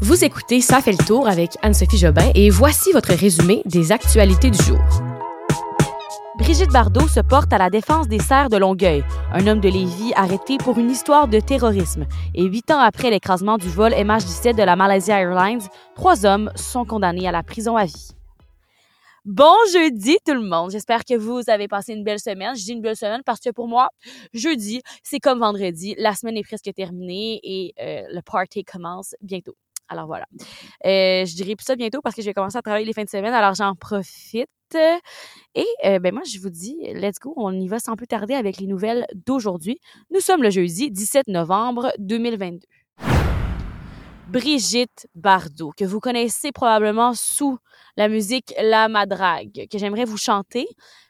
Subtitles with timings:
[0.00, 4.48] Vous écoutez Ça fait le tour avec Anne-Sophie Jobin et voici votre résumé des actualités
[4.48, 4.78] du jour.
[6.38, 10.12] Brigitte Bardot se porte à la défense des serres de Longueuil, un homme de Lévis
[10.14, 12.06] arrêté pour une histoire de terrorisme.
[12.36, 15.62] Et huit ans après l'écrasement du vol MH17 de la Malaysia Airlines,
[15.96, 18.12] trois hommes sont condamnés à la prison à vie.
[19.24, 20.70] Bon jeudi tout le monde.
[20.70, 22.54] J'espère que vous avez passé une belle semaine.
[22.56, 23.88] Je dis une belle semaine parce que pour moi,
[24.32, 25.96] jeudi, c'est comme vendredi.
[25.98, 29.56] La semaine est presque terminée et euh, le party commence bientôt.
[29.88, 30.26] Alors voilà.
[30.84, 33.04] Euh, je dirais plus ça bientôt parce que je vais commencer à travailler les fins
[33.04, 34.48] de semaine, alors j'en profite.
[35.54, 38.34] Et euh, ben moi, je vous dis, let's go, on y va sans plus tarder
[38.34, 39.80] avec les nouvelles d'aujourd'hui.
[40.10, 42.66] Nous sommes le jeudi 17 novembre 2022.
[44.28, 47.56] Brigitte Bardot, que vous connaissez probablement sous
[47.96, 50.68] la musique La Madrague, que j'aimerais vous chanter,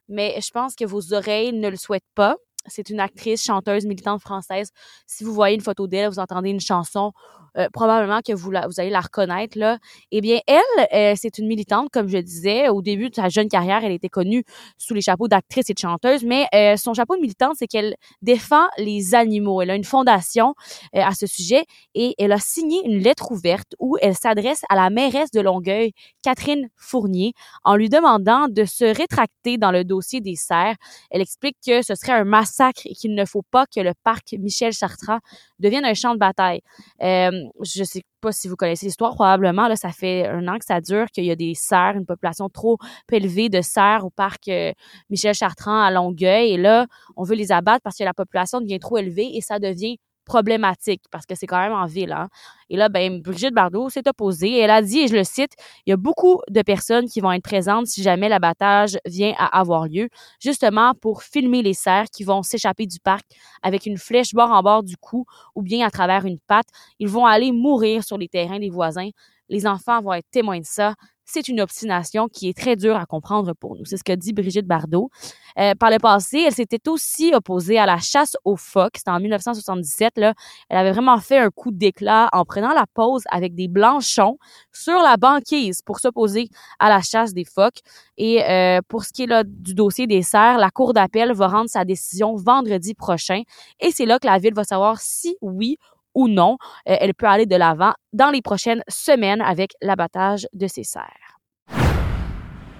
[0.09, 2.37] mais je pense que vos oreilles ne le souhaitent pas.
[2.71, 4.71] C'est une actrice, chanteuse, militante française.
[5.07, 7.13] Si vous voyez une photo d'elle, vous entendez une chanson,
[7.57, 9.59] euh, probablement que vous, allez la reconnaître.
[9.59, 9.79] Là.
[10.13, 10.61] Eh bien, elle,
[10.93, 12.69] euh, c'est une militante, comme je disais.
[12.69, 14.45] Au début de sa jeune carrière, elle était connue
[14.77, 17.97] sous les chapeaux d'actrice et de chanteuse, mais euh, son chapeau de militante, c'est qu'elle
[18.23, 19.63] défend les animaux.
[19.63, 20.55] Elle a une fondation
[20.93, 21.65] à ce sujet
[21.95, 25.93] et elle a signé une lettre ouverte où elle s'adresse à la mairesse de Longueuil,
[26.23, 27.33] Catherine Fournier,
[27.65, 30.77] en lui demandant de se rétracter dans le dossier des serres.
[31.11, 34.35] Elle explique que ce serait un massacre et qu'il ne faut pas que le parc
[34.39, 35.19] Michel Chartrand
[35.59, 36.61] devienne un champ de bataille.
[37.03, 37.31] Euh,
[37.63, 40.81] je sais pas si vous connaissez l'histoire, probablement, là, ça fait un an que ça
[40.81, 42.79] dure, qu'il y a des cerfs, une population trop
[43.11, 44.73] élevée de cerfs au parc euh,
[45.11, 46.53] Michel Chartrand à Longueuil.
[46.53, 46.87] Et là,
[47.17, 49.99] on veut les abattre parce que la population devient trop élevée et ça devient
[50.29, 52.13] problématique parce que c'est quand même en ville.
[52.13, 52.29] Hein.
[52.71, 54.59] Et là, ben, Brigitte Bardot s'est opposée.
[54.59, 55.53] Elle a dit, et je le cite,
[55.87, 59.59] il y a beaucoup de personnes qui vont être présentes si jamais l'abattage vient à
[59.59, 63.25] avoir lieu, justement pour filmer les cerfs qui vont s'échapper du parc
[63.63, 66.69] avec une flèche bord en bord du cou ou bien à travers une patte.
[66.99, 69.09] Ils vont aller mourir sur les terrains des voisins.
[69.49, 70.95] Les enfants vont être témoins de ça
[71.29, 73.85] c'est une obstination qui est très dure à comprendre pour nous.
[73.85, 75.11] C'est ce que dit Brigitte Bardot.
[75.59, 78.97] Euh, par le passé, elle s'était aussi opposée à la chasse aux phoques.
[78.97, 80.17] C'était en 1977.
[80.17, 80.33] Là.
[80.71, 84.39] Elle avait vraiment fait un coup d'éclat en prenant la pause avec des blanchons
[84.73, 86.49] sur la banquise pour s'opposer
[86.79, 87.81] à la chasse des phoques.
[88.17, 91.49] Et euh, pour ce qui est là, du dossier des serres, la Cour d'appel va
[91.49, 93.43] rendre sa décision vendredi prochain.
[93.81, 95.77] Et c'est là que la Ville va savoir si oui
[96.19, 96.59] ou non,
[96.89, 101.39] euh, elle peut aller de l'avant dans les prochaines semaines avec l'abattage de ses serres.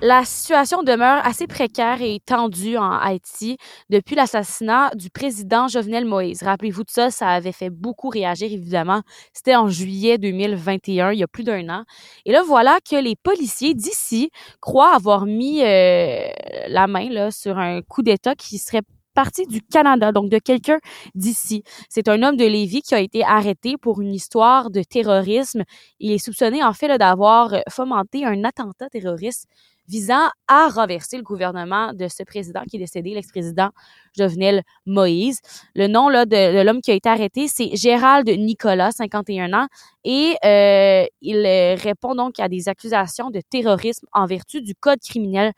[0.01, 3.57] La situation demeure assez précaire et tendue en Haïti
[3.91, 6.43] depuis l'assassinat du président Jovenel Moïse.
[6.43, 9.03] Rappelez-vous de ça, ça avait fait beaucoup réagir, évidemment.
[9.33, 11.85] C'était en juillet 2021, il y a plus d'un an.
[12.25, 16.29] Et là, voilà que les policiers d'ici croient avoir mis euh,
[16.69, 18.83] la main sur un coup d'État qui serait
[19.19, 20.79] partie du Canada, donc de quelqu'un
[21.17, 21.65] d'ici.
[21.89, 25.65] C'est un homme de Lévis qui a été arrêté pour une histoire de terrorisme.
[25.99, 29.49] Il est soupçonné en fait d'avoir fomenté un attentat terroriste
[29.89, 33.71] visant à renverser le gouvernement de ce président qui est décédé, l'ex-président
[34.17, 35.41] Jovenel Moïse.
[35.75, 39.67] Le nom là, de, l'homme qui a été arrêté, c'est Gérald Nicolas, 51 ans,
[40.05, 41.45] et euh, il
[41.83, 45.53] répond donc à des accusations de terrorisme en vertu du Code criminel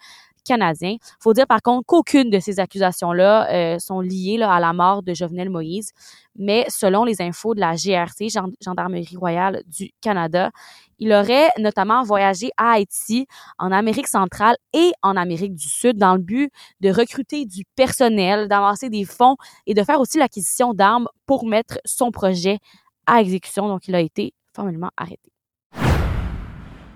[0.44, 0.96] canadien.
[1.20, 5.14] faut dire par contre qu'aucune de ces accusations-là euh, sont liées à la mort de
[5.14, 5.92] Jovenel Moïse,
[6.36, 8.28] mais selon les infos de la GRC,
[8.60, 10.50] Gendarmerie royale du Canada,
[10.98, 13.26] il aurait notamment voyagé à Haïti,
[13.58, 18.48] en Amérique centrale et en Amérique du Sud dans le but de recruter du personnel,
[18.48, 19.36] d'avancer des fonds
[19.66, 22.58] et de faire aussi l'acquisition d'armes pour mettre son projet
[23.06, 23.68] à exécution.
[23.68, 25.30] Donc, il a été formellement arrêté.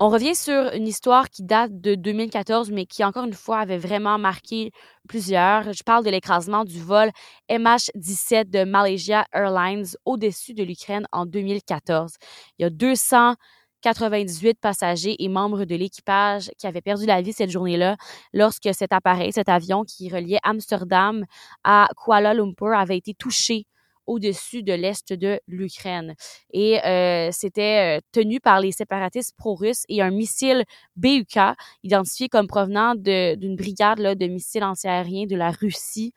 [0.00, 3.78] On revient sur une histoire qui date de 2014, mais qui, encore une fois, avait
[3.78, 4.72] vraiment marqué
[5.08, 5.72] plusieurs.
[5.72, 7.10] Je parle de l'écrasement du vol
[7.48, 12.14] MH17 de Malaysia Airlines au-dessus de l'Ukraine en 2014.
[12.58, 17.50] Il y a 298 passagers et membres de l'équipage qui avaient perdu la vie cette
[17.50, 17.96] journée-là
[18.32, 21.24] lorsque cet appareil, cet avion qui reliait Amsterdam
[21.62, 23.68] à Kuala Lumpur avait été touché
[24.06, 26.14] au-dessus de l'est de l'Ukraine.
[26.52, 30.64] Et euh, c'était euh, tenu par les séparatistes pro-russes et un missile
[30.96, 31.38] BUK,
[31.82, 36.12] identifié comme provenant d'une brigade de missiles antiaériens de la Russie,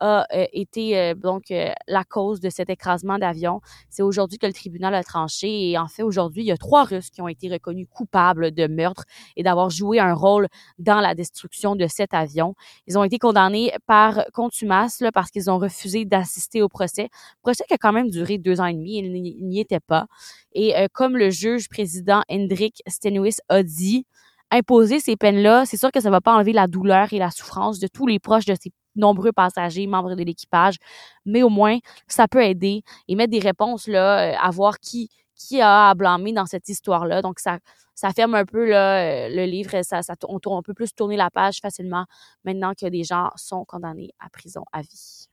[0.00, 3.60] a euh, été euh, donc euh, la cause de cet écrasement d'avion.
[3.90, 6.84] C'est aujourd'hui que le tribunal a tranché et en fait aujourd'hui il y a trois
[6.84, 9.04] Russes qui ont été reconnus coupables de meurtre
[9.36, 10.48] et d'avoir joué un rôle
[10.78, 12.54] dans la destruction de cet avion.
[12.86, 17.10] Ils ont été condamnés par contumace là, parce qu'ils ont refusé d'assister au procès.
[17.42, 18.98] Procès qui a quand même duré deux ans et demi.
[18.98, 20.06] Ils n'y étaient pas.
[20.52, 24.06] Et comme le juge président Hendrik Stenwis a dit,
[24.50, 27.78] imposer ces peines-là, c'est sûr que ça va pas enlever la douleur et la souffrance
[27.78, 30.76] de tous les proches de ces nombreux passagers, membres de l'équipage,
[31.24, 35.10] mais au moins, ça peut aider et mettre des réponses là, euh, à voir qui
[35.40, 37.22] qui a à blâmer dans cette histoire-là.
[37.22, 37.58] Donc, ça,
[37.94, 39.82] ça ferme un peu là, le livre.
[39.82, 42.04] Ça, ça, on peut plus tourner la page facilement
[42.44, 45.28] maintenant que des gens sont condamnés à prison à vie.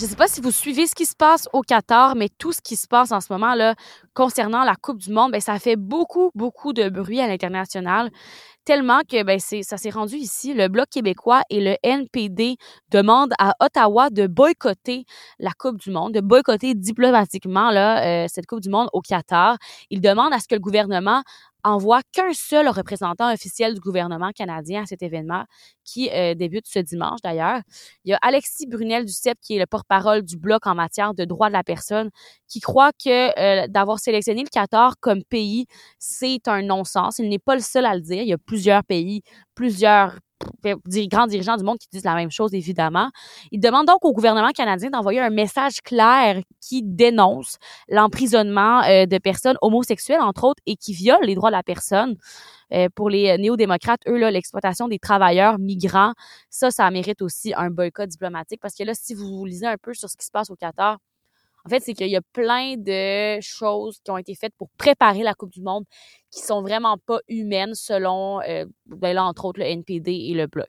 [0.00, 2.52] Je ne sais pas si vous suivez ce qui se passe au Qatar, mais tout
[2.52, 3.74] ce qui se passe en ce moment là
[4.14, 8.10] concernant la Coupe du Monde, ben ça fait beaucoup beaucoup de bruit à l'international,
[8.64, 10.54] tellement que ben c'est ça s'est rendu ici.
[10.54, 12.56] Le Bloc québécois et le NPD
[12.90, 15.04] demandent à Ottawa de boycotter
[15.38, 19.58] la Coupe du Monde, de boycotter diplomatiquement là euh, cette Coupe du Monde au Qatar.
[19.90, 21.22] Ils demandent à ce que le gouvernement
[21.64, 25.44] envoie qu'un seul représentant officiel du gouvernement canadien à cet événement
[25.84, 27.60] qui euh, débute ce dimanche d'ailleurs.
[28.04, 31.14] Il y a Alexis Brunel du CEP qui est le porte-parole du bloc en matière
[31.14, 32.10] de droits de la personne
[32.48, 35.66] qui croit que euh, d'avoir sélectionné le Qatar comme pays,
[35.98, 37.18] c'est un non-sens.
[37.18, 38.22] Il n'est pas le seul à le dire.
[38.22, 39.22] Il y a plusieurs pays,
[39.54, 40.18] plusieurs
[41.08, 43.10] grands dirigeants du monde qui disent la même chose, évidemment.
[43.50, 47.56] Il demande donc au gouvernement canadien d'envoyer un message clair qui dénonce
[47.88, 52.16] l'emprisonnement euh, de personnes homosexuelles, entre autres, et qui viole les droits de la personne.
[52.72, 56.12] Euh, pour les néo-démocrates, eux, là, l'exploitation des travailleurs migrants,
[56.50, 59.92] ça, ça mérite aussi un boycott diplomatique parce que là, si vous lisez un peu
[59.92, 60.98] sur ce qui se passe au Qatar,
[61.66, 65.22] en fait, c'est qu'il y a plein de choses qui ont été faites pour préparer
[65.22, 65.84] la Coupe du Monde
[66.30, 70.46] qui sont vraiment pas humaines selon, euh, ben là, entre autres, le NPD et le
[70.46, 70.68] Bloc.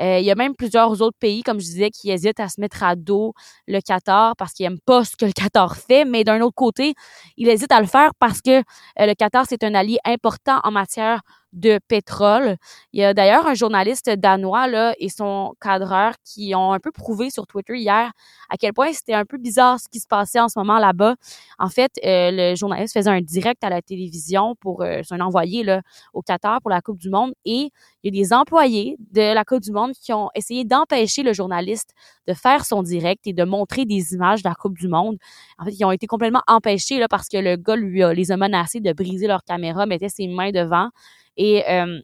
[0.00, 2.60] Euh, il y a même plusieurs autres pays, comme je disais, qui hésitent à se
[2.60, 3.32] mettre à dos
[3.66, 6.94] le Qatar parce qu'ils n'aiment pas ce que le Qatar fait, mais d'un autre côté,
[7.36, 8.62] ils hésitent à le faire parce que euh,
[8.98, 11.22] le Qatar, c'est un allié important en matière
[11.52, 12.56] de pétrole.
[12.92, 16.92] Il y a d'ailleurs un journaliste danois là, et son cadreur qui ont un peu
[16.92, 18.12] prouvé sur Twitter hier
[18.48, 21.16] à quel point c'était un peu bizarre ce qui se passait en ce moment là-bas.
[21.58, 25.64] En fait, euh, le journaliste faisait un direct à la télévision pour euh, un envoyé
[26.12, 27.70] au Qatar pour la Coupe du Monde et
[28.02, 31.32] il y a des employés de la Coupe du Monde qui ont essayé d'empêcher le
[31.32, 31.92] journaliste
[32.26, 35.16] de faire son direct et de montrer des images de la Coupe du Monde.
[35.58, 38.80] En fait, ils ont été complètement empêchés parce que le gars lui les a menacés
[38.80, 40.90] de briser leur caméra, mettait ses mains devant.
[41.38, 41.98] Et euh,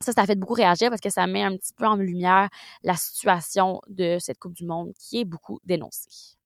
[0.00, 2.48] ça, ça a fait beaucoup réagir parce que ça met un petit peu en lumière
[2.84, 6.36] la situation de cette Coupe du Monde qui est beaucoup dénoncée.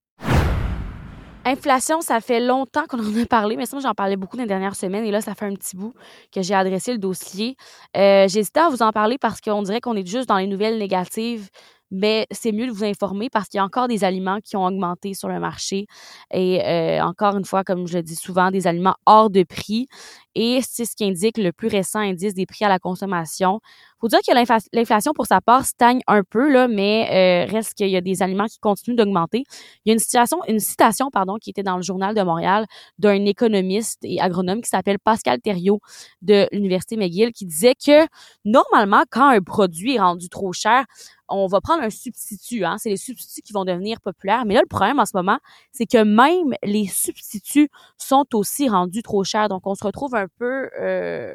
[1.44, 4.48] Inflation, ça fait longtemps qu'on en a parlé, mais ça, j'en parlais beaucoup dans les
[4.48, 5.94] dernières semaines et là, ça fait un petit bout
[6.32, 7.56] que j'ai adressé le dossier.
[7.96, 10.78] Euh, J'hésitais à vous en parler parce qu'on dirait qu'on est juste dans les nouvelles
[10.78, 11.48] négatives
[11.90, 14.64] mais c'est mieux de vous informer parce qu'il y a encore des aliments qui ont
[14.64, 15.86] augmenté sur le marché
[16.32, 19.88] et euh, encore une fois, comme je le dis souvent, des aliments hors de prix
[20.34, 23.60] et c'est ce qui indique le plus récent indice des prix à la consommation.
[24.00, 24.32] Faut dire que
[24.72, 28.22] l'inflation pour sa part stagne un peu là, mais euh, reste qu'il y a des
[28.22, 29.44] aliments qui continuent d'augmenter.
[29.84, 32.66] Il y a une situation, une citation pardon, qui était dans le journal de Montréal
[32.98, 35.80] d'un économiste et agronome qui s'appelle Pascal Thériault
[36.22, 38.06] de l'université McGill qui disait que
[38.44, 40.84] normalement quand un produit est rendu trop cher,
[41.30, 42.64] on va prendre un substitut.
[42.64, 42.76] Hein?
[42.78, 44.44] C'est les substituts qui vont devenir populaires.
[44.44, 45.38] Mais là, le problème en ce moment,
[45.72, 49.48] c'est que même les substituts sont aussi rendus trop chers.
[49.48, 51.34] Donc, on se retrouve un peu euh,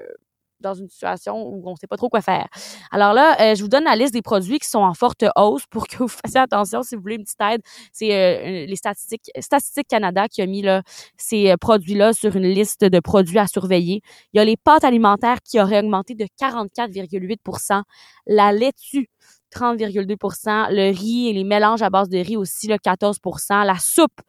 [0.59, 2.47] dans une situation où on ne sait pas trop quoi faire.
[2.91, 5.65] Alors là, euh, je vous donne la liste des produits qui sont en forte hausse
[5.69, 7.61] pour que vous fassiez attention si vous voulez une petite aide.
[7.91, 10.81] C'est euh, les statistiques, Statistiques Canada qui a mis là,
[11.17, 14.01] ces produits-là sur une liste de produits à surveiller.
[14.33, 17.83] Il y a les pâtes alimentaires qui auraient augmenté de 44,8%
[18.27, 19.09] la laitue
[19.55, 24.21] 30,2% le riz et les mélanges à base de riz aussi, le 14% la soupe,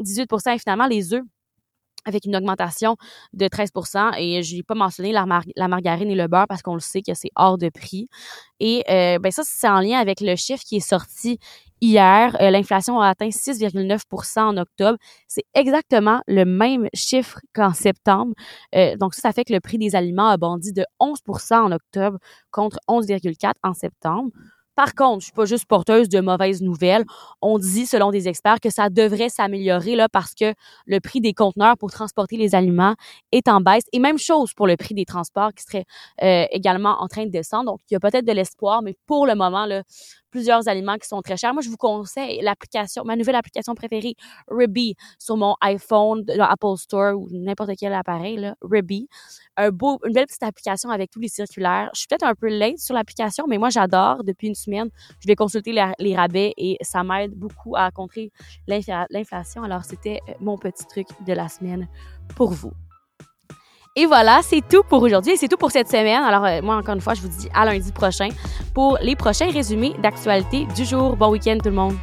[0.00, 1.22] 18% et finalement les œufs
[2.04, 2.96] avec une augmentation
[3.32, 6.80] de 13% et je n'ai pas mentionné la, margarine et le beurre parce qu'on le
[6.80, 8.08] sait que c'est hors de prix.
[8.60, 11.38] Et euh, ben ça, c'est en lien avec le chiffre qui est sorti
[11.80, 12.36] hier.
[12.40, 14.98] Euh, l'inflation a atteint 6,9% en octobre.
[15.28, 18.34] C'est exactement le même chiffre qu'en septembre.
[18.74, 21.72] Euh, donc ça, ça fait que le prix des aliments a bondi de 11% en
[21.72, 22.18] octobre
[22.50, 24.30] contre 11,4 en septembre.
[24.74, 27.04] Par contre, je suis pas juste porteuse de mauvaises nouvelles.
[27.42, 30.54] On dit, selon des experts, que ça devrait s'améliorer là parce que
[30.86, 32.94] le prix des conteneurs pour transporter les aliments
[33.32, 33.84] est en baisse.
[33.92, 35.84] Et même chose pour le prix des transports qui serait
[36.22, 37.66] euh, également en train de descendre.
[37.72, 39.82] Donc, il y a peut-être de l'espoir, mais pour le moment, là,
[40.32, 41.52] plusieurs aliments qui sont très chers.
[41.52, 44.16] Moi, je vous conseille l'application, ma nouvelle application préférée,
[44.48, 49.08] Ribby, sur mon iPhone, dans Apple Store ou n'importe quel appareil, là, Ribby.
[49.56, 51.90] Un beau, une belle petite application avec tous les circulaires.
[51.94, 54.24] Je suis peut-être un peu late sur l'application, mais moi, j'adore.
[54.24, 54.88] Depuis une semaine,
[55.20, 58.32] je vais consulter les, rabais et ça m'aide beaucoup à contrer
[58.66, 59.62] l'inflation.
[59.62, 61.88] Alors, c'était euh, mon petit truc de la semaine
[62.34, 62.72] pour vous.
[63.94, 66.22] Et voilà, c'est tout pour aujourd'hui et c'est tout pour cette semaine.
[66.22, 68.30] Alors, euh, moi, encore une fois, je vous dis à lundi prochain
[68.72, 71.14] pour les prochains résumés d'actualité du jour.
[71.14, 71.96] Bon week-end tout le monde!